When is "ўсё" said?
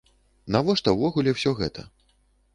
1.37-1.55